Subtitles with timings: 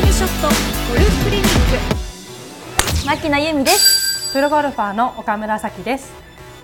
[0.00, 1.46] クリニッ
[3.02, 3.06] ク。
[3.06, 4.32] 牧野由美です。
[4.32, 6.10] プロゴルファーの岡村咲です。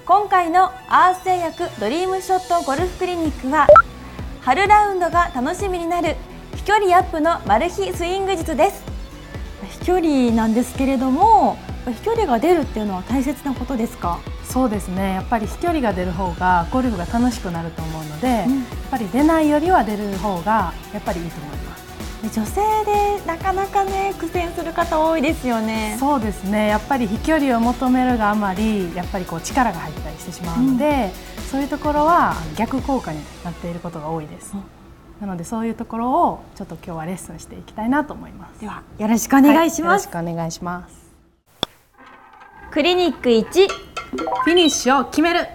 [0.07, 3.67] 今回のアース製薬ドリームショットゴルフクリニックは
[4.41, 6.17] 春ラウンドが楽しみになる
[6.55, 8.83] 飛距離アップのマル秘スイング術です。
[9.81, 14.19] 飛距離なんですけれども飛距離が出るっていうのは大切なことですか？
[14.45, 15.13] そうですね。
[15.13, 21.86] やっぱり飛距離が出る方がゴルフが楽しくなると思うので、うん、やっぱり出ないよりは出る方がやっぱりいいと思います
[22.31, 25.97] 女性でなかなかね苦戦する方多いですよね。
[25.99, 26.69] そうですね。
[26.69, 34.63] やっぱり飛距離を求めるがあまりやっぱりこう力が入ったりしてしまうので、うん、そういうところは逆効果になっていることが多いです、うん、
[35.21, 38.61] なのでそういうところをちょっと今日はレッスンしていきたいなと思います。
[38.61, 41.07] ではよろしくお願いします、はい、よろしくお願いします。
[42.71, 43.69] クリニック1
[44.45, 45.47] フィニッシュを決める。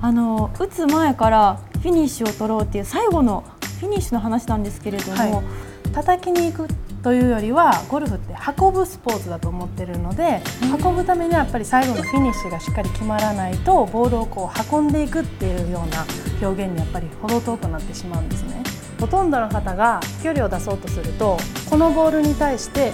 [0.00, 3.44] あの打つ前からフィニッシュを取ろうっていう最後の
[3.82, 6.68] フィニッシュの話なんですけれども、はい、叩きに行く
[7.02, 10.40] というよりはゴルフって運ぶスポーツだと思ってるので、
[10.80, 16.06] 運ぶためにはやっぱり最後のフィニッシュがしっかり決まらないとボールをこう運んでいくっていうような
[16.40, 18.62] 表現にやっぱり程遠くなってしまうんですね。
[19.00, 21.36] ほとんどの方が飛距離を出そうとすると
[21.68, 22.92] このボールに対して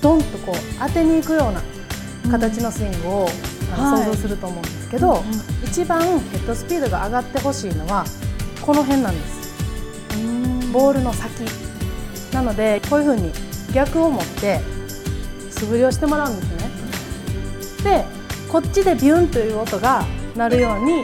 [0.00, 1.60] ドンとこう当てに行くような
[2.32, 3.28] 形のスイングを、
[3.76, 5.22] 想像すると思うんですけど、
[5.62, 8.06] 一番ヘッドスピードが上がってほしいのは
[8.62, 9.43] この辺なんです
[10.74, 11.30] ボールの先。
[12.32, 13.30] なのでこういうふうに
[13.72, 14.60] 逆を持って
[15.50, 17.94] 素振りをしてもらうんですね。
[18.02, 18.04] で
[18.50, 21.02] こっちでビュンという音が鳴るように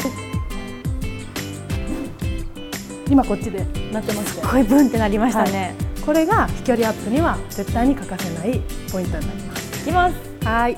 [3.09, 8.61] 今こっちで鳴ってますすごいブンってなりましたね、はい、これが飛距離アップには絶対に欠かせない
[8.91, 9.83] ポイントになります。
[9.83, 10.15] いきます。
[10.45, 10.77] はい。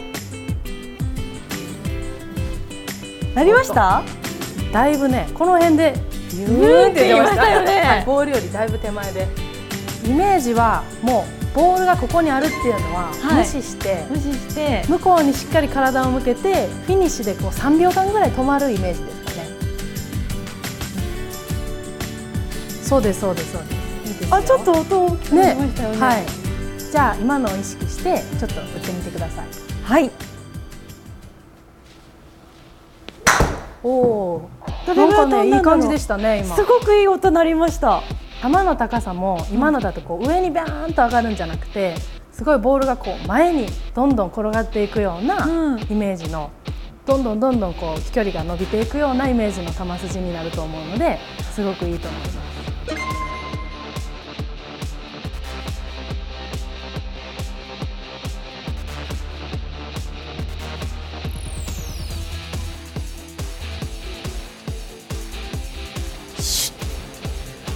[3.35, 4.03] なりました？
[4.71, 5.95] だいぶねこの辺で
[6.33, 9.29] ビューンって出ましたよね、はい、ボールよりだいぶ手前で。
[10.05, 14.85] イメージはもうボールがここにあるっていうのは無視して、はい、無視して。
[14.89, 19.47] 向こうにしっかり体を向けてフィニッシュでこう3秒間ぐらい止まるイメージですかね。
[22.83, 23.69] そうですそうですそうで
[24.27, 24.35] す。
[24.35, 26.25] あちょっと音大きくなりましたよね、ね、はい。
[26.91, 29.47] じゃあ今のを意識してちょっと打ってみてください。
[29.85, 30.11] はい。
[33.85, 34.51] おお
[34.87, 36.57] なんかねいい感じでしたね今。
[36.57, 38.03] すごくいい音鳴りました。
[38.43, 41.95] 球の高さも今のだとこう上にビャーンと上がるんじゃなくて
[42.33, 46.51] すごいボールがこう前にどんどん転がっていくようなイメージの、
[47.07, 51.19] どんどんどんどんこう飛距離が伸びていくようなイメージの球筋になると思うので
[51.55, 52.52] すごくいいと思います。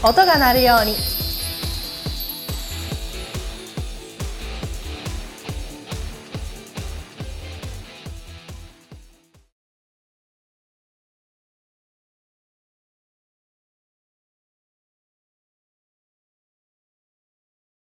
[0.08, 1.15] 音が鳴るように。